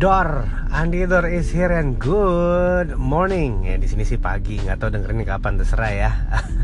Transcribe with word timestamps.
Dor, 0.00 0.48
Andi 0.72 1.04
Dor 1.04 1.28
is 1.28 1.52
here 1.52 1.76
and 1.76 2.00
good 2.00 2.96
morning. 2.96 3.68
Ya 3.68 3.76
di 3.76 3.84
sini 3.84 4.08
sih 4.08 4.16
pagi, 4.16 4.56
nggak 4.56 4.80
tahu 4.80 4.96
dengerin 4.96 5.28
kapan 5.28 5.60
terserah 5.60 5.92
ya. 5.92 6.10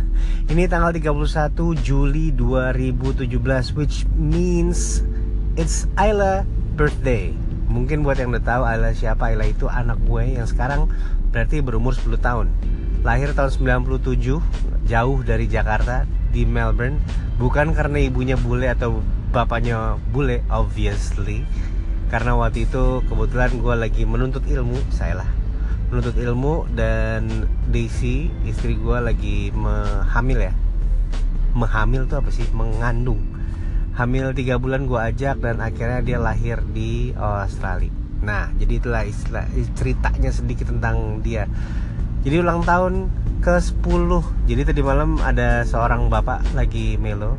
Ini 0.56 0.64
tanggal 0.72 0.96
31 0.96 1.52
Juli 1.84 2.32
2017 2.32 3.76
which 3.76 4.08
means 4.16 5.04
it's 5.52 5.84
Ayla 6.00 6.48
birthday. 6.80 7.28
Mungkin 7.68 8.08
buat 8.08 8.16
yang 8.16 8.32
udah 8.32 8.40
tahu 8.40 8.64
Ayla 8.64 8.96
siapa, 8.96 9.28
Ayla 9.28 9.52
itu 9.52 9.68
anak 9.68 10.00
gue 10.08 10.40
yang 10.40 10.48
sekarang 10.48 10.88
berarti 11.28 11.60
berumur 11.60 11.92
10 11.92 12.16
tahun. 12.16 12.48
Lahir 13.04 13.36
tahun 13.36 13.52
97, 13.52 14.40
jauh 14.88 15.18
dari 15.20 15.44
Jakarta 15.44 16.08
di 16.32 16.48
Melbourne. 16.48 17.04
Bukan 17.36 17.76
karena 17.76 18.00
ibunya 18.00 18.40
bule 18.40 18.72
atau 18.72 19.04
bapaknya 19.28 20.00
bule 20.08 20.40
obviously 20.48 21.44
karena 22.06 22.38
waktu 22.38 22.70
itu 22.70 23.02
kebetulan 23.10 23.50
gue 23.58 23.74
lagi 23.74 24.02
menuntut 24.06 24.46
ilmu 24.46 24.78
saya 24.94 25.24
lah 25.24 25.30
menuntut 25.90 26.18
ilmu 26.18 26.66
dan 26.74 27.46
Daisy 27.70 28.30
istri 28.42 28.74
gue 28.74 28.98
lagi 28.98 29.54
menghamil 29.54 30.50
ya. 30.50 30.54
Menghamil 31.54 32.10
tuh 32.10 32.20
apa 32.20 32.30
sih? 32.34 32.46
Mengandung. 32.50 33.22
Hamil 33.96 34.36
tiga 34.36 34.60
bulan 34.60 34.84
gue 34.84 34.98
ajak 34.98 35.40
dan 35.40 35.62
akhirnya 35.62 36.04
dia 36.04 36.18
lahir 36.20 36.60
di 36.74 37.14
Australia. 37.16 37.88
Nah 38.20 38.50
jadi 38.58 38.82
itulah 38.82 39.02
istilah 39.06 39.46
ceritanya 39.78 40.34
sedikit 40.34 40.68
tentang 40.68 41.22
dia. 41.22 41.48
Jadi 42.26 42.42
ulang 42.42 42.66
tahun 42.66 43.08
ke 43.40 43.54
10 43.62 44.50
jadi 44.50 44.66
tadi 44.66 44.82
malam 44.82 45.22
ada 45.22 45.62
seorang 45.62 46.10
bapak 46.10 46.42
lagi 46.58 46.98
melo 46.98 47.38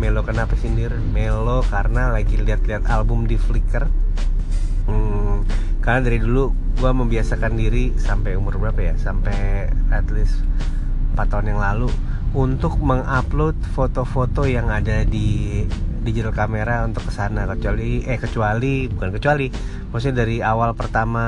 Melo 0.00 0.24
kenapa 0.24 0.56
sindir? 0.56 0.96
Melo 0.96 1.60
karena 1.68 2.08
lagi 2.08 2.40
lihat-lihat 2.40 2.88
album 2.88 3.28
di 3.28 3.36
Flickr. 3.36 3.84
Hmm, 4.88 5.44
karena 5.84 6.00
dari 6.00 6.16
dulu 6.16 6.56
gue 6.80 6.88
membiasakan 6.88 7.52
diri 7.60 7.92
sampai 8.00 8.32
umur 8.32 8.56
berapa 8.56 8.80
ya? 8.80 8.94
Sampai 8.96 9.68
at 9.92 10.08
least 10.08 10.40
4 11.12 11.28
tahun 11.28 11.52
yang 11.52 11.60
lalu 11.60 11.92
untuk 12.32 12.80
mengupload 12.80 13.60
foto-foto 13.76 14.48
yang 14.48 14.72
ada 14.72 15.04
di 15.04 15.60
digital 16.00 16.32
kamera 16.32 16.88
untuk 16.88 17.04
ke 17.04 17.12
sana 17.12 17.44
kecuali 17.44 18.00
eh 18.08 18.16
kecuali 18.16 18.88
bukan 18.88 19.10
kecuali 19.12 19.52
maksudnya 19.92 20.24
dari 20.24 20.40
awal 20.40 20.72
pertama 20.72 21.24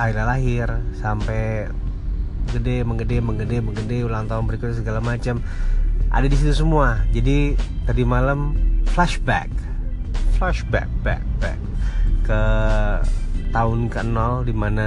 Aira 0.00 0.24
lahir 0.24 0.72
sampai 0.96 1.68
gede 2.48 2.80
menggede 2.80 3.20
menggede 3.20 3.60
menggede 3.60 4.08
ulang 4.08 4.24
tahun 4.24 4.48
berikutnya 4.48 4.80
segala 4.80 5.04
macam 5.04 5.44
ada 6.14 6.30
di 6.30 6.36
situ 6.38 6.54
semua. 6.54 7.02
Jadi 7.10 7.58
tadi 7.82 8.06
malam 8.06 8.54
flashback. 8.94 9.50
Flashback 10.38 10.86
back 11.02 11.22
back. 11.42 11.58
Ke 12.22 12.42
tahun 13.50 13.86
ke-0 13.90 14.50
di 14.50 14.54
mana 14.54 14.86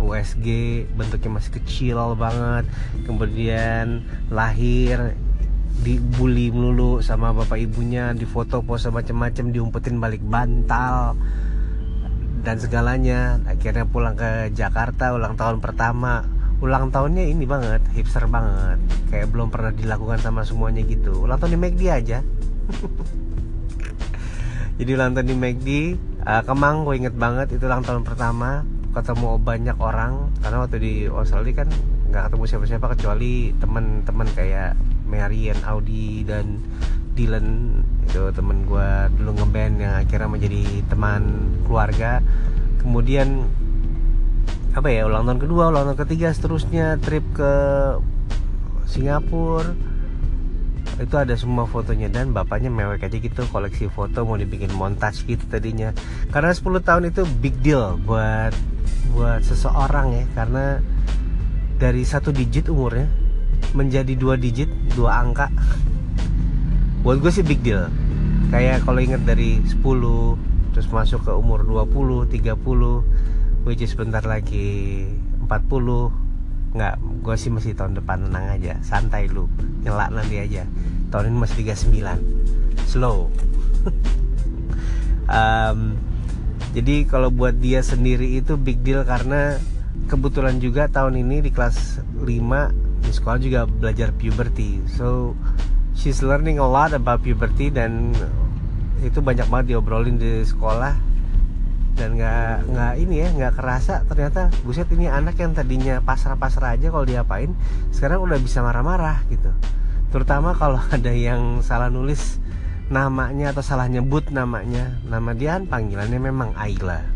USG 0.00 0.48
bentuknya 0.96 1.36
masih 1.36 1.52
kecil 1.60 2.16
banget. 2.16 2.64
Kemudian 3.04 4.08
lahir 4.32 5.12
dibully 5.84 6.48
melulu 6.48 7.04
sama 7.04 7.36
bapak 7.36 7.60
ibunya 7.60 8.16
difoto 8.16 8.64
pose 8.64 8.88
macam-macam 8.88 9.52
diumpetin 9.52 10.00
balik 10.00 10.24
bantal 10.24 11.12
dan 12.40 12.56
segalanya. 12.56 13.36
Akhirnya 13.44 13.84
pulang 13.84 14.16
ke 14.16 14.48
Jakarta 14.56 15.12
ulang 15.12 15.36
tahun 15.36 15.60
pertama 15.60 16.33
ulang 16.64 16.88
tahunnya 16.88 17.28
ini 17.28 17.44
banget 17.44 17.84
hipster 17.92 18.24
banget. 18.24 18.80
Kayak 19.12 19.28
belum 19.36 19.52
pernah 19.52 19.76
dilakukan 19.76 20.24
sama 20.24 20.48
semuanya 20.48 20.80
gitu. 20.88 21.28
Ulang 21.28 21.36
tahun 21.36 21.52
di 21.52 21.60
McD 21.60 21.82
aja. 21.92 22.18
Jadi 24.80 24.90
ulang 24.96 25.12
tahun 25.12 25.28
di 25.28 25.36
McD 25.36 25.68
uh, 26.24 26.42
Kemang 26.42 26.88
gue 26.88 26.94
inget 26.96 27.14
banget 27.14 27.52
itu 27.52 27.68
ulang 27.68 27.84
tahun 27.84 28.08
pertama. 28.08 28.64
Ketemu 28.96 29.36
banyak 29.42 29.76
orang 29.76 30.32
karena 30.40 30.56
waktu 30.64 30.76
di 30.80 30.94
Australia 31.10 31.66
kan 31.66 31.68
nggak 32.08 32.30
ketemu 32.30 32.44
siapa-siapa 32.46 32.86
kecuali 32.96 33.50
teman-teman 33.58 34.28
kayak 34.32 34.72
Marian 35.04 35.60
Audi 35.68 36.24
dan 36.24 36.64
Dylan. 37.12 37.76
Itu 38.08 38.32
temen 38.32 38.64
gue 38.64 38.88
dulu 39.20 39.36
ngeband 39.36 39.84
yang 39.84 39.94
akhirnya 40.00 40.32
menjadi 40.32 40.64
teman 40.88 41.22
keluarga. 41.68 42.24
Kemudian 42.80 43.52
apa 44.74 44.90
ya 44.90 45.06
ulang 45.06 45.22
tahun 45.30 45.38
kedua 45.38 45.70
ulang 45.70 45.94
tahun 45.94 45.98
ketiga 46.02 46.34
seterusnya 46.34 46.98
trip 46.98 47.22
ke 47.30 47.52
Singapura. 48.90 49.70
Itu 50.94 51.14
ada 51.18 51.34
semua 51.34 51.66
fotonya 51.66 52.06
dan 52.06 52.30
bapaknya 52.30 52.70
mewek 52.70 53.02
aja 53.02 53.18
gitu 53.18 53.42
koleksi 53.50 53.90
foto 53.90 54.22
mau 54.22 54.38
dibikin 54.38 54.70
montage 54.74 55.26
gitu 55.26 55.42
tadinya. 55.50 55.90
Karena 56.30 56.54
10 56.54 56.82
tahun 56.82 57.10
itu 57.10 57.22
big 57.42 57.58
deal 57.62 57.98
buat 58.02 58.54
buat 59.14 59.42
seseorang 59.42 60.14
ya 60.14 60.24
karena 60.38 60.78
dari 61.78 62.06
satu 62.06 62.30
digit 62.30 62.70
umurnya 62.70 63.10
menjadi 63.74 64.14
dua 64.14 64.38
digit 64.38 64.70
dua 64.94 65.22
angka. 65.22 65.50
Buat 67.02 67.22
gue 67.22 67.30
sih 67.30 67.46
big 67.46 67.62
deal. 67.62 67.90
Kayak 68.54 68.86
kalau 68.86 69.02
inget 69.02 69.22
dari 69.26 69.58
10 69.66 69.82
terus 70.74 70.86
masuk 70.90 71.22
ke 71.26 71.32
umur 71.34 71.62
20 71.62 72.26
30 72.26 73.43
which 73.64 73.80
is 73.80 73.96
bentar 73.96 74.22
lagi 74.24 75.08
40 75.48 76.24
nggak 76.74 76.94
gue 77.22 77.36
sih 77.38 77.50
masih 77.54 77.72
tahun 77.72 77.96
depan 77.98 78.28
tenang 78.28 78.46
aja. 78.60 78.74
Santai 78.84 79.26
lu 79.26 79.48
nyelak 79.82 80.12
nanti 80.12 80.38
aja. 80.38 80.68
Tahun 81.08 81.32
ini 81.32 81.36
masih 81.36 81.56
39 81.64 82.86
slow. 82.86 83.28
Um, 85.24 85.96
jadi 86.76 87.08
kalau 87.08 87.32
buat 87.32 87.56
dia 87.56 87.80
sendiri 87.80 88.36
itu 88.36 88.60
big 88.60 88.84
deal 88.84 89.08
karena 89.08 89.56
kebetulan 90.04 90.60
juga 90.60 90.84
tahun 90.84 91.16
ini 91.16 91.48
di 91.48 91.50
kelas 91.54 92.04
5 92.20 92.28
di 93.00 93.08
sekolah 93.08 93.38
juga 93.40 93.64
belajar 93.64 94.12
puberty. 94.12 94.84
So 94.84 95.32
she's 95.96 96.20
learning 96.20 96.60
a 96.60 96.68
lot 96.68 96.92
about 96.92 97.24
puberty 97.24 97.72
dan 97.72 98.12
itu 99.00 99.24
banyak 99.24 99.48
banget 99.48 99.76
diobrolin 99.76 100.20
di 100.20 100.44
sekolah 100.44 101.13
dan 101.94 102.18
nggak 102.18 102.74
nggak 102.74 102.92
ini 102.98 103.14
ya 103.22 103.28
nggak 103.30 103.54
kerasa 103.54 104.02
ternyata 104.10 104.50
buset 104.66 104.90
ini 104.90 105.06
anak 105.06 105.38
yang 105.38 105.54
tadinya 105.54 106.02
pasrah-pasrah 106.02 106.74
aja 106.74 106.90
kalau 106.90 107.06
diapain 107.06 107.54
sekarang 107.94 108.18
udah 108.22 108.38
bisa 108.42 108.60
marah-marah 108.66 109.22
gitu. 109.30 109.54
Terutama 110.10 110.54
kalau 110.58 110.82
ada 110.94 111.12
yang 111.14 111.62
salah 111.62 111.90
nulis 111.90 112.42
namanya 112.90 113.54
atau 113.54 113.62
salah 113.62 113.86
nyebut 113.86 114.30
namanya. 114.34 114.98
Nama 115.06 115.30
dia 115.38 115.58
kan 115.58 115.70
panggilannya 115.70 116.18
memang 116.18 116.50
Ayla. 116.58 117.06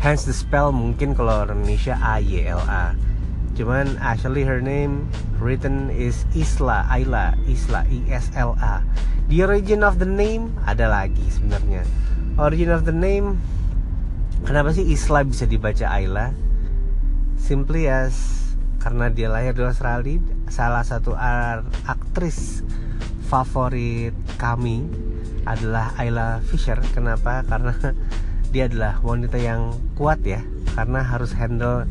Hence 0.00 0.24
the 0.24 0.32
spell 0.32 0.72
mungkin 0.72 1.12
kalau 1.12 1.44
Indonesia 1.44 1.96
A 2.00 2.20
Y 2.20 2.44
L 2.44 2.60
A. 2.68 2.96
Cuman 3.56 4.00
actually 4.00 4.48
her 4.48 4.64
name 4.64 5.04
written 5.36 5.92
is 5.92 6.24
Isla 6.32 6.88
Ayla 6.88 7.36
Isla 7.44 7.84
I 7.88 8.00
S 8.08 8.32
L 8.36 8.56
A. 8.60 8.84
The 9.28 9.44
origin 9.44 9.84
of 9.84 10.00
the 10.00 10.08
name 10.08 10.56
ada 10.64 10.88
lagi 10.88 11.24
sebenarnya 11.28 11.84
origin 12.40 12.72
of 12.72 12.88
the 12.88 12.96
name. 12.96 13.36
Kenapa 14.48 14.72
sih 14.72 14.88
Isla 14.88 15.28
bisa 15.28 15.44
dibaca 15.44 15.92
Ayla? 15.92 16.32
Simply 17.36 17.84
as 17.84 18.40
karena 18.80 19.12
dia 19.12 19.28
lahir 19.28 19.52
di 19.52 19.60
Australia 19.60 20.16
salah 20.48 20.80
satu 20.80 21.12
aktris 21.84 22.64
favorit 23.28 24.16
kami 24.40 24.88
adalah 25.44 25.92
Ayla 26.00 26.40
Fisher. 26.48 26.80
Kenapa? 26.96 27.44
Karena 27.44 27.76
dia 28.56 28.66
adalah 28.72 28.96
wanita 29.04 29.36
yang 29.36 29.76
kuat 29.94 30.24
ya 30.24 30.40
karena 30.72 31.04
harus 31.04 31.36
handle 31.36 31.84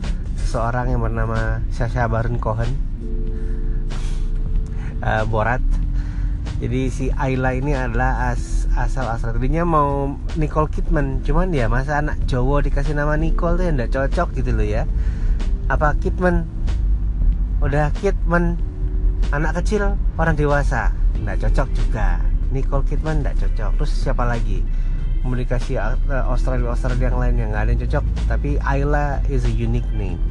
seorang 0.49 0.89
yang 0.89 1.05
bernama 1.05 1.61
Sasha 1.69 2.09
Baron 2.09 2.41
Cohen 2.41 2.73
uh, 5.05 5.23
Borat. 5.29 5.61
Jadi 6.59 6.81
si 6.89 7.05
Ayla 7.13 7.53
ini 7.55 7.77
adalah 7.77 8.33
as 8.33 8.58
asal-asal 8.77 9.33
tadinya 9.33 9.65
mau 9.65 10.17
Nicole 10.37 10.69
Kidman. 10.69 11.25
Cuman 11.25 11.49
ya 11.49 11.65
masa 11.65 12.01
anak 12.01 12.21
cowok 12.29 12.69
dikasih 12.69 12.93
nama 12.93 13.17
Nicole 13.17 13.57
tuh 13.57 13.65
ya 13.65 13.71
nggak 13.73 13.91
cocok 13.93 14.27
gitu 14.37 14.51
loh 14.53 14.67
ya. 14.67 14.83
Apa 15.69 15.97
Kidman? 15.97 16.45
Udah 17.63 17.89
Kidman 17.97 18.59
anak 19.33 19.61
kecil 19.63 19.97
orang 20.19 20.35
dewasa. 20.37 20.93
Nggak 21.17 21.49
cocok 21.49 21.67
juga. 21.73 22.21
Nicole 22.49 22.85
Kidman 22.85 23.25
nggak 23.25 23.37
cocok. 23.41 23.71
Terus 23.81 23.91
siapa 23.93 24.25
lagi? 24.25 24.61
Mau 25.25 25.35
dikasih 25.35 25.75
eh, 25.79 26.23
Australia 26.25 26.71
Australia 26.71 27.11
yang 27.11 27.19
lain 27.19 27.35
yang 27.37 27.49
nggak 27.55 27.63
ada 27.65 27.71
yang 27.73 27.81
cocok. 27.87 28.03
Tapi 28.29 28.49
Ayla 28.61 29.23
is 29.29 29.45
a 29.45 29.51
unique 29.51 29.89
name. 29.95 30.21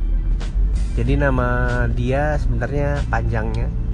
Jadi 0.99 1.15
nama 1.15 1.87
dia 1.95 2.35
sebenarnya 2.43 3.03
panjangnya 3.07 3.88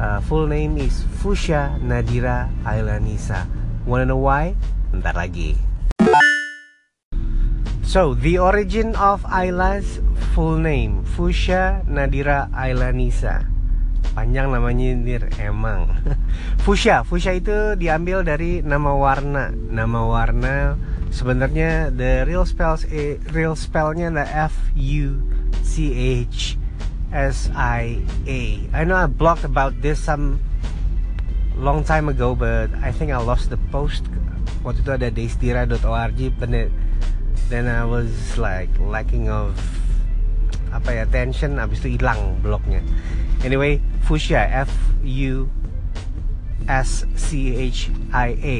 uh, 0.00 0.20
full 0.24 0.46
name 0.46 0.76
is 0.76 1.04
Fusha 1.20 1.76
Nadira 1.80 2.48
Ailanisa 2.64 3.46
Wanna 3.86 4.10
know 4.10 4.18
why? 4.18 4.58
Bentar 4.90 5.14
lagi. 5.14 5.54
So, 7.86 8.18
the 8.18 8.42
origin 8.42 8.98
of 8.98 9.22
Ayla's 9.30 10.02
full 10.34 10.58
name, 10.58 11.06
Fusha 11.14 11.86
Nadira 11.86 12.50
Aylanisa. 12.50 13.46
Panjang 14.10 14.50
namanya 14.50 14.90
Nir, 14.90 15.30
emang. 15.38 15.94
Fusha, 16.66 17.06
Fusha 17.06 17.30
itu 17.38 17.78
diambil 17.78 18.26
dari 18.26 18.58
nama 18.58 18.90
warna. 18.90 19.54
Nama 19.54 20.00
warna 20.02 20.74
sebenarnya 21.14 21.94
the 21.94 22.26
real 22.26 22.42
spells 22.42 22.82
eh, 22.90 23.22
real 23.30 23.54
spellnya 23.54 24.10
adalah 24.10 24.50
F 24.50 24.54
U 24.74 25.22
C 25.62 25.94
H 26.26 26.58
S 27.16 27.48
I 27.56 27.96
know 28.84 28.92
I 28.92 29.08
blogged 29.08 29.48
about 29.48 29.80
this 29.80 29.96
some 29.96 30.36
long 31.56 31.80
time 31.80 32.12
ago 32.12 32.36
but 32.36 32.68
I 32.84 32.92
think 32.92 33.08
I 33.08 33.16
lost 33.16 33.48
the 33.48 33.56
post. 33.72 34.04
Waktu 34.60 34.84
itu 34.84 34.90
ada 34.92 35.08
desdira.org 35.08 36.20
but 36.36 36.52
then 37.48 37.64
I 37.64 37.88
was 37.88 38.36
like 38.36 38.68
lacking 38.76 39.32
of 39.32 39.56
apa 40.76 40.92
ya 40.92 41.04
tension 41.08 41.56
abis 41.56 41.80
itu 41.80 41.96
hilang 41.96 42.36
blognya. 42.44 42.84
Anyway 43.40 43.80
fuchsia 44.04 44.44
F 44.44 44.68
U 45.00 45.48
S 46.68 47.08
C 47.16 47.56
H 47.56 47.88
I 48.12 48.36
A 48.36 48.58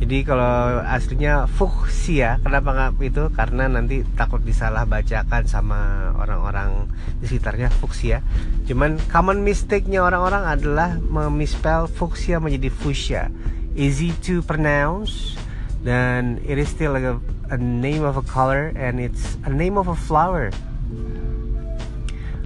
jadi 0.00 0.16
kalau 0.26 0.82
aslinya 0.82 1.46
fuchsia 1.46 2.40
kenapa 2.42 2.74
nggak 2.74 2.92
itu? 3.06 3.24
Karena 3.34 3.70
nanti 3.70 4.02
takut 4.18 4.42
disalah 4.42 4.82
bacakan 4.82 5.46
sama 5.46 6.10
orang-orang 6.18 6.90
di 7.22 7.30
sekitarnya 7.30 7.70
fuchsia 7.70 8.18
cuman 8.66 8.98
common 9.10 9.46
mistake-nya 9.46 10.02
orang-orang 10.02 10.42
adalah 10.46 10.98
memispell 10.98 11.86
fuchsia 11.86 12.42
menjadi 12.42 12.68
fuchsia 12.70 13.30
easy 13.78 14.12
to 14.20 14.42
pronounce 14.42 15.38
dan 15.82 16.38
it 16.46 16.58
is 16.58 16.70
still 16.70 16.94
like 16.94 17.06
a, 17.06 17.18
a 17.50 17.58
name 17.58 18.06
of 18.06 18.14
a 18.14 18.22
color 18.22 18.70
and 18.78 19.02
it's 19.02 19.36
a 19.42 19.50
name 19.50 19.74
of 19.74 19.90
a 19.90 19.98
flower. 19.98 20.54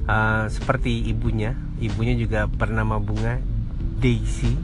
Uh, 0.07 0.47
seperti 0.49 1.11
ibunya. 1.11 1.59
Ibunya 1.77 2.17
juga 2.17 2.49
bernama 2.49 2.97
bunga 2.97 3.37
Daisy 4.01 4.57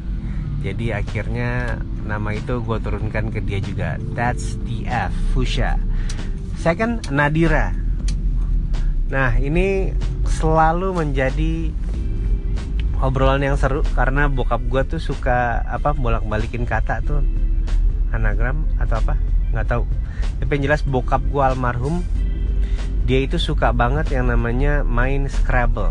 jadi 0.63 1.03
akhirnya 1.03 1.83
nama 2.07 2.33
itu 2.33 2.63
gue 2.63 2.79
turunkan 2.79 3.35
ke 3.35 3.43
dia 3.43 3.59
juga. 3.59 3.99
That's 4.15 4.55
the 4.63 4.87
F 4.87 5.11
Fuchsia 5.35 5.77
second 6.63 7.03
Nadira. 7.11 7.75
Nah 9.11 9.35
ini 9.35 9.91
selalu 10.31 10.95
menjadi 10.95 11.75
obrolan 13.03 13.43
yang 13.43 13.59
seru 13.59 13.83
karena 13.99 14.31
bokap 14.31 14.63
gue 14.71 14.83
tuh 14.87 15.03
suka 15.03 15.67
apa 15.67 15.91
bolak 15.91 16.23
balikin 16.23 16.63
kata 16.63 17.03
tuh. 17.03 17.19
Anagram 18.15 18.63
atau 18.79 19.03
apa? 19.03 19.19
Nggak 19.51 19.67
tahu. 19.67 19.85
Tapi 20.39 20.51
yang 20.55 20.71
jelas 20.71 20.87
bokap 20.87 21.27
gue 21.27 21.43
almarhum 21.43 22.07
dia 23.03 23.19
itu 23.19 23.35
suka 23.43 23.75
banget 23.75 24.15
yang 24.15 24.31
namanya 24.31 24.87
main 24.87 25.27
Scrabble 25.27 25.91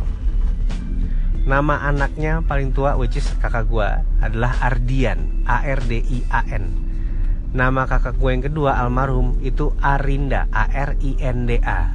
nama 1.41 1.81
anaknya 1.89 2.45
paling 2.45 2.69
tua 2.69 2.93
which 2.93 3.17
is 3.17 3.25
kakak 3.41 3.65
gue 3.65 3.89
adalah 4.21 4.53
Ardian. 4.61 5.45
A 5.49 5.65
R 5.65 5.81
D 5.81 6.01
I 6.01 6.19
A 6.29 6.41
N. 6.53 6.65
Nama 7.51 7.89
kakak 7.89 8.21
gue 8.21 8.29
yang 8.29 8.43
kedua 8.45 8.77
almarhum 8.77 9.41
itu 9.41 9.73
Arinda. 9.81 10.45
A 10.53 10.69
R 10.69 10.95
I 11.01 11.17
N 11.17 11.49
D 11.49 11.57
A. 11.65 11.91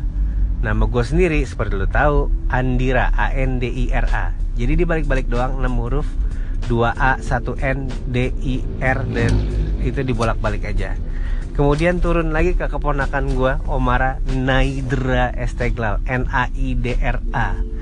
Nama 0.61 0.83
gue 0.83 1.05
sendiri 1.07 1.41
seperti 1.47 1.79
lo 1.79 1.87
tahu 1.87 2.29
Andira. 2.51 3.15
A 3.15 3.31
N 3.33 3.63
D 3.63 3.71
I 3.71 3.85
R 3.95 4.07
A. 4.11 4.25
Jadi 4.57 4.73
dibalik-balik 4.83 5.31
doang 5.31 5.63
6 5.63 5.83
huruf. 5.83 6.09
2A 6.67 7.23
1N 7.23 8.11
D 8.11 8.35
I 8.43 8.55
R 8.83 9.07
dan 9.07 9.35
itu 9.87 10.03
dibolak-balik 10.03 10.67
aja. 10.67 10.99
Kemudian 11.55 12.03
turun 12.03 12.35
lagi 12.35 12.59
ke 12.59 12.67
keponakan 12.67 13.39
gue 13.39 13.53
Omara 13.71 14.19
Naidra 14.35 15.31
Esteglal 15.31 16.03
N 16.11 16.27
A 16.27 16.51
I 16.59 16.75
D 16.75 16.99
R 16.99 17.23
A 17.31 17.76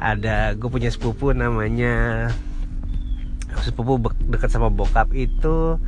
ada 0.00 0.52
gue 0.58 0.68
punya 0.68 0.90
sepupu 0.90 1.30
namanya 1.30 2.28
sepupu 3.62 4.10
dekat 4.26 4.50
sama 4.50 4.66
bokap 4.68 5.14
itu 5.14 5.78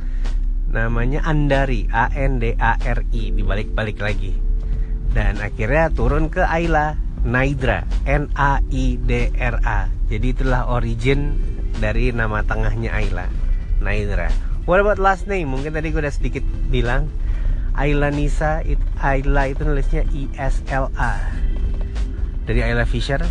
namanya 0.71 1.23
Andari 1.23 1.87
A 1.91 2.11
N 2.11 2.39
D 2.39 2.55
A 2.59 2.79
R 2.79 3.03
I 3.11 3.31
dibalik-balik 3.31 3.99
lagi 3.99 4.35
dan 5.15 5.39
akhirnya 5.39 5.91
turun 5.91 6.27
ke 6.27 6.43
Ayla 6.43 6.99
Naidra 7.27 7.83
N 8.07 8.31
A 8.35 8.63
I 8.71 8.95
D 8.99 9.31
R 9.35 9.59
A. 9.63 9.91
Jadi 10.07 10.31
itulah 10.31 10.71
origin 10.71 11.35
dari 11.83 12.15
nama 12.15 12.43
tengahnya 12.43 12.95
Ayla 12.95 13.27
Naidra. 13.83 14.31
What 14.67 14.83
about 14.83 14.99
last 14.99 15.27
name? 15.27 15.51
Mungkin 15.51 15.75
tadi 15.75 15.91
gue 15.91 15.99
udah 16.03 16.11
sedikit 16.11 16.43
bilang 16.71 17.11
Ayla 17.75 18.11
Nisa 18.11 18.63
it, 18.63 18.79
Ayla 18.99 19.51
itu 19.51 19.63
nulisnya 19.67 20.03
I 20.11 20.31
S 20.35 20.63
L 20.71 20.91
A. 20.95 21.19
Dari 22.47 22.63
Ayla 22.63 22.87
Fisher 22.87 23.23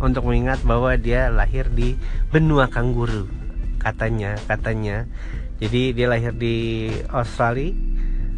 untuk 0.00 0.26
mengingat 0.26 0.64
bahwa 0.64 0.96
dia 0.96 1.28
lahir 1.28 1.68
di 1.70 1.94
benua 2.32 2.66
kanguru 2.72 3.28
katanya 3.78 4.36
katanya. 4.48 5.04
Jadi 5.60 5.92
dia 5.92 6.08
lahir 6.08 6.32
di 6.32 6.88
Australia 7.12 7.76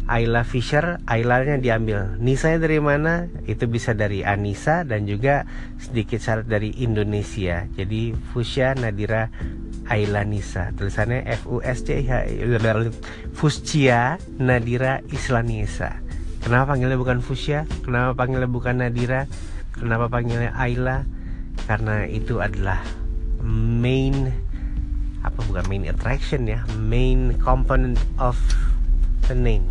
Ayla 0.03 0.43
Fisher, 0.43 0.99
Aylanya 1.07 1.55
diambil. 1.55 2.19
Nisa 2.19 2.59
dari 2.59 2.75
mana? 2.83 3.31
Itu 3.47 3.71
bisa 3.71 3.95
dari 3.95 4.19
Anissa 4.19 4.83
dan 4.83 5.07
juga 5.07 5.47
sedikit 5.79 6.19
syarat 6.19 6.43
dari 6.43 6.75
Indonesia. 6.83 7.63
Jadi 7.71 8.11
Fusya 8.11 8.75
Nadira 8.75 9.31
Ayla 9.87 10.27
Nisa. 10.27 10.75
Tulisannya 10.75 11.23
F 11.23 11.47
U 11.47 11.63
S 11.63 11.87
C 11.87 12.03
H 12.03 12.27
Fuscia 13.31 14.19
Nadira 14.43 14.99
Islanisa. 15.07 16.03
Kenapa 16.43 16.75
panggilnya 16.75 16.99
bukan 16.99 17.23
Fusya? 17.23 17.63
Kenapa 17.87 18.11
panggilnya 18.19 18.51
bukan 18.51 18.83
Nadira? 18.83 19.31
Kenapa 19.71 20.11
panggilnya 20.11 20.51
Ayla? 20.59 21.07
Karena 21.63 22.05
itu 22.09 22.43
adalah 22.43 22.83
main 23.45 24.31
apa 25.23 25.39
bukan 25.47 25.63
main 25.71 25.87
attraction 25.87 26.47
ya, 26.47 26.67
main 26.75 27.39
component 27.39 27.95
of 28.19 28.35
the 29.31 29.35
name 29.35 29.63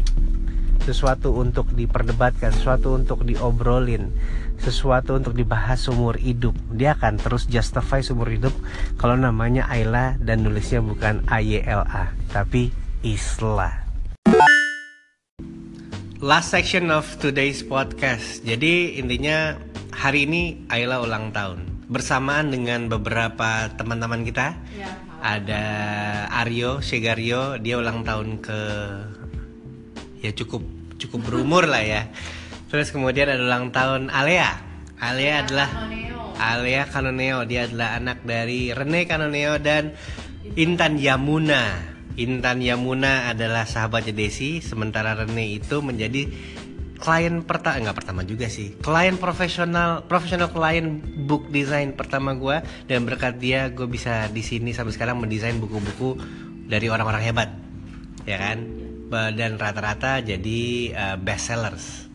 sesuatu 0.82 1.31
untuk 1.38 1.70
diperdebatkan, 1.70 2.50
sesuatu 2.50 2.99
untuk 2.99 3.23
diobrolin, 3.23 4.11
sesuatu 4.58 5.14
untuk 5.14 5.38
dibahas 5.38 5.87
seumur 5.87 6.19
hidup. 6.19 6.58
Dia 6.75 6.99
akan 6.99 7.23
terus 7.23 7.46
justify 7.46 8.02
seumur 8.02 8.26
hidup 8.26 8.50
kalau 8.99 9.14
namanya 9.14 9.70
Ayla 9.70 10.19
dan 10.19 10.43
nulisnya 10.43 10.82
bukan 10.82 11.23
A 11.31 11.38
Y 11.38 11.62
L 11.62 11.87
A, 11.87 12.11
tapi 12.34 12.75
Isla. 13.06 13.87
Last 16.23 16.55
section 16.55 16.90
of 16.90 17.06
today's 17.19 17.62
podcast. 17.62 18.43
Jadi 18.46 18.99
intinya 18.99 19.58
hari 19.94 20.26
ini 20.26 20.67
Ayla 20.70 21.02
ulang 21.02 21.31
tahun 21.34 21.72
bersamaan 21.93 22.49
dengan 22.49 22.89
beberapa 22.89 23.69
teman-teman 23.77 24.25
kita. 24.25 24.56
Ya, 24.73 24.91
ada 25.23 25.65
Aryo 26.43 26.81
Segario, 26.81 27.61
dia 27.61 27.79
ulang 27.79 28.03
tahun 28.03 28.43
ke 28.43 28.61
ya 30.25 30.31
cukup 30.35 30.65
cukup 30.99 31.21
berumur 31.29 31.69
lah 31.69 31.84
ya. 31.84 32.03
Terus 32.72 32.89
kemudian 32.89 33.29
ada 33.29 33.39
ulang 33.39 33.69
tahun 33.69 34.08
Alea. 34.08 34.51
Alea 34.96 35.44
adalah 35.44 35.69
Alea 36.41 36.89
Kanoneo. 36.89 37.44
Dia 37.44 37.69
adalah 37.69 38.01
anak 38.01 38.25
dari 38.25 38.72
Rene 38.72 39.05
Kanoneo 39.05 39.61
dan 39.61 39.93
Intan 40.56 40.96
Yamuna. 40.96 41.93
Intan 42.17 42.61
Yamuna 42.61 43.32
adalah 43.32 43.65
sahabatnya 43.65 44.13
Desi, 44.13 44.61
sementara 44.61 45.17
Rene 45.17 45.53
itu 45.53 45.81
menjadi 45.81 46.29
klien 47.03 47.43
pertama 47.43 47.91
nggak 47.91 47.99
pertama 47.99 48.23
juga 48.23 48.47
sih 48.47 48.79
klien 48.79 49.19
profesional 49.19 50.06
profesional 50.06 50.47
klien 50.55 51.03
book 51.27 51.51
design 51.51 51.99
pertama 51.99 52.39
gue 52.39 52.63
dan 52.87 53.03
berkat 53.03 53.43
dia 53.43 53.67
gue 53.75 53.91
bisa 53.91 54.31
di 54.31 54.47
sini 54.47 54.71
sampai 54.71 54.94
sekarang 54.94 55.19
mendesain 55.19 55.59
buku-buku 55.59 56.15
dari 56.71 56.87
orang-orang 56.87 57.23
hebat 57.27 57.51
ya 58.23 58.39
kan 58.39 58.63
dan 59.13 59.61
rata-rata 59.61 60.25
jadi 60.25 60.61
uh, 60.97 61.17
best 61.21 61.53
sellers 61.53 62.09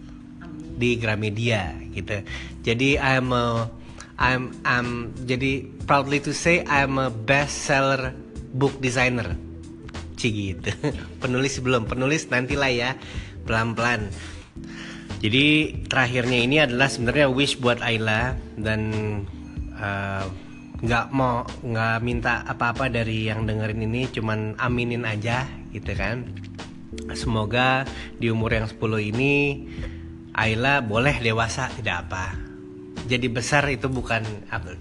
di 0.77 1.01
Gramedia 1.01 1.73
gitu. 1.91 2.21
Jadi 2.61 3.01
I'm 3.01 3.33
a, 3.33 3.65
I'm 4.21 4.53
I'm 4.61 5.17
jadi 5.25 5.65
proudly 5.89 6.21
to 6.29 6.31
say 6.31 6.61
I'm 6.69 7.01
a 7.01 7.09
best 7.09 7.65
seller 7.65 8.13
book 8.53 8.77
designer. 8.77 9.33
Ci 10.17 10.29
gitu. 10.29 10.69
penulis 11.21 11.57
belum, 11.57 11.89
penulis 11.89 12.29
nantilah 12.29 12.71
ya 12.71 12.89
pelan-pelan. 13.49 14.13
Jadi 15.17 15.73
terakhirnya 15.89 16.39
ini 16.39 16.57
adalah 16.61 16.87
sebenarnya 16.91 17.27
wish 17.33 17.57
buat 17.57 17.81
Ayla 17.81 18.37
dan 18.59 18.81
uh, 19.77 20.23
nggak 20.77 21.05
mau 21.09 21.41
nggak 21.65 21.97
minta 22.05 22.45
apa-apa 22.45 22.85
dari 22.85 23.25
yang 23.25 23.49
dengerin 23.49 23.81
ini 23.81 24.05
cuman 24.13 24.53
aminin 24.61 25.09
aja 25.09 25.49
gitu 25.73 25.89
kan 25.97 26.21
Semoga 27.11 27.83
di 28.15 28.31
umur 28.31 28.55
yang 28.55 28.67
10 28.67 29.11
ini 29.11 29.65
Ayla 30.37 30.85
boleh 30.85 31.17
dewasa 31.17 31.67
tidak 31.73 32.07
apa. 32.07 32.37
Jadi 33.09 33.25
besar 33.25 33.65
itu 33.73 33.89
bukan 33.89 34.21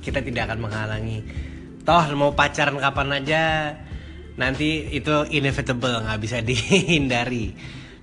kita 0.04 0.20
tidak 0.20 0.52
akan 0.52 0.68
menghalangi. 0.68 1.24
Toh 1.80 2.04
mau 2.12 2.36
pacaran 2.36 2.76
kapan 2.76 3.08
aja 3.16 3.44
nanti 4.36 4.84
itu 4.92 5.24
inevitable 5.32 6.04
nggak 6.04 6.20
bisa 6.20 6.44
dihindari. 6.46 7.56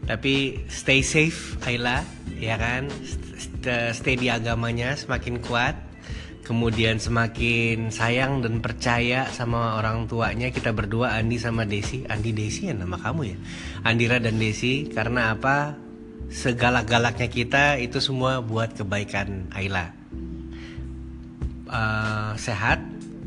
Tapi 0.03 0.67
stay 0.67 0.99
safe 0.99 1.55
Ayla 1.63 2.03
ya 2.39 2.59
kan. 2.59 2.91
Stay 3.95 4.19
di 4.19 4.27
agamanya 4.27 4.95
semakin 4.99 5.39
kuat. 5.39 5.75
Kemudian 6.43 6.99
semakin 6.99 7.87
sayang 7.87 8.43
dan 8.43 8.59
percaya 8.59 9.31
sama 9.31 9.79
orang 9.79 10.11
tuanya. 10.11 10.51
Kita 10.51 10.75
berdua 10.75 11.15
Andi 11.15 11.39
sama 11.39 11.63
Desi. 11.63 12.03
Andi 12.03 12.35
Desi 12.35 12.67
ya 12.67 12.75
nama 12.75 12.99
kamu 12.99 13.21
ya? 13.23 13.37
Andira 13.87 14.19
dan 14.19 14.35
Desi 14.35 14.91
karena 14.91 15.31
apa? 15.31 15.79
Segalak-galaknya 16.27 17.31
kita 17.31 17.79
itu 17.79 18.03
semua 18.03 18.43
buat 18.43 18.75
kebaikan 18.75 19.47
Ayla. 19.55 19.95
Uh, 21.73 22.35
sehat 22.35 22.83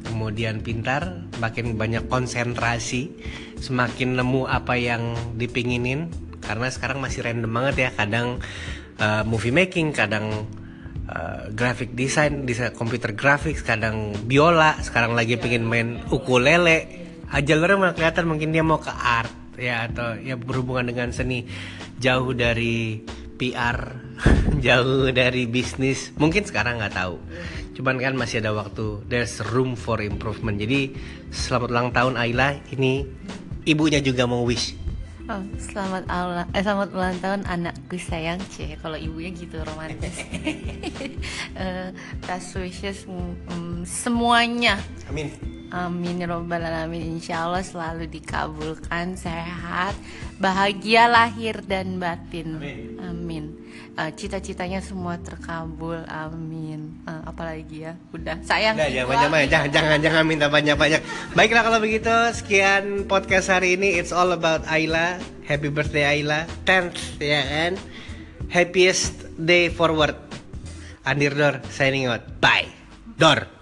kemudian 0.06 0.62
pintar 0.62 1.26
makin 1.42 1.74
banyak 1.74 2.06
konsentrasi 2.06 3.10
semakin 3.58 4.20
nemu 4.20 4.46
apa 4.46 4.78
yang 4.78 5.18
dipinginin 5.34 6.06
karena 6.46 6.70
sekarang 6.70 7.02
masih 7.02 7.26
random 7.26 7.50
banget 7.50 7.74
ya 7.76 7.88
kadang 7.92 8.38
uh, 9.02 9.22
movie 9.26 9.52
making 9.52 9.90
kadang 9.92 10.46
uh, 11.10 11.50
graphic 11.52 11.94
design, 11.94 12.44
desain 12.46 12.74
komputer 12.74 13.14
graphics, 13.14 13.62
kadang 13.62 14.14
biola, 14.26 14.78
sekarang 14.82 15.14
lagi 15.14 15.38
pengen 15.38 15.66
main 15.66 15.88
ukulele. 16.10 17.06
Jalurnya 17.26 17.76
malah 17.76 17.94
kelihatan 17.94 18.24
mungkin 18.30 18.54
dia 18.54 18.62
mau 18.62 18.78
ke 18.78 18.92
art 18.92 19.34
ya 19.58 19.90
atau 19.90 20.14
ya 20.20 20.38
berhubungan 20.38 20.86
dengan 20.86 21.08
seni 21.10 21.42
jauh 21.98 22.30
dari 22.36 23.02
PR, 23.34 23.78
jauh 24.66 25.10
dari 25.10 25.50
bisnis. 25.50 26.14
Mungkin 26.14 26.46
sekarang 26.46 26.78
nggak 26.78 26.94
tahu. 26.94 27.18
Cuman 27.76 27.98
kan 27.98 28.14
masih 28.14 28.40
ada 28.40 28.54
waktu. 28.54 29.04
There's 29.10 29.42
room 29.52 29.74
for 29.74 30.00
improvement. 30.00 30.56
Jadi 30.56 30.96
selamat 31.34 31.68
ulang 31.68 31.88
tahun 31.92 32.14
Ayla. 32.16 32.62
Ini 32.72 33.04
ibunya 33.66 33.98
juga 34.00 34.24
mau 34.24 34.46
wish 34.46 34.85
Oh, 35.26 35.42
selamat 35.58 36.06
Allah, 36.06 36.46
eh, 36.54 36.62
selamat 36.62 36.94
ulang 36.94 37.18
tahun 37.18 37.42
anakku 37.50 37.98
sayang 37.98 38.38
cie. 38.54 38.78
Kalau 38.78 38.94
ibunya 38.94 39.34
gitu 39.34 39.58
romantis. 39.58 40.22
uh, 41.58 41.90
best 42.30 42.54
wishes 42.54 43.10
um, 43.10 43.82
semuanya. 43.82 44.78
Amin. 45.10 45.55
Amin 45.74 46.22
ya 46.22 46.30
robbal 46.30 46.62
alamin. 46.62 47.18
Insya 47.18 47.46
Allah 47.46 47.66
selalu 47.66 48.06
dikabulkan 48.06 49.18
sehat, 49.18 49.98
bahagia 50.38 51.10
lahir 51.10 51.58
dan 51.66 51.98
batin. 51.98 52.62
Amin. 52.62 52.86
Amin. 53.02 53.44
Uh, 53.98 54.12
cita-citanya 54.14 54.78
semua 54.78 55.18
terkabul. 55.18 56.06
Amin. 56.06 57.02
Uh, 57.02 57.26
apalagi 57.26 57.88
ya, 57.88 57.98
udah 58.14 58.38
sayang. 58.46 58.78
Udah, 58.78 58.92
jangan 58.92 59.08
banyak 59.10 59.30
banyak, 59.32 59.48
jangan 59.50 59.70
jangan 59.74 59.98
jangan 60.04 60.22
minta 60.22 60.46
banyak 60.46 60.76
banyak. 60.78 61.00
Baiklah 61.34 61.62
kalau 61.66 61.78
begitu, 61.82 62.14
sekian 62.36 63.10
podcast 63.10 63.50
hari 63.50 63.74
ini. 63.74 63.98
It's 63.98 64.14
all 64.14 64.30
about 64.30 64.62
Ayla. 64.70 65.18
Happy 65.50 65.66
birthday 65.66 66.06
Ayla. 66.22 66.46
10th 66.62 67.18
ya 67.18 67.42
kan. 67.42 67.72
Happiest 68.54 69.34
day 69.34 69.66
forward. 69.72 70.14
Andir 71.02 71.34
Dor 71.34 71.62
signing 71.74 72.06
out. 72.06 72.22
Bye. 72.38 72.70
Dor. 73.18 73.55